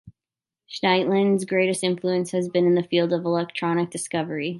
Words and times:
Scheindlin's 0.67 1.45
greatest 1.45 1.83
influence 1.83 2.31
has 2.31 2.49
been 2.49 2.65
in 2.65 2.73
the 2.73 2.81
field 2.81 3.13
of 3.13 3.23
electronic 3.23 3.91
discovery. 3.91 4.49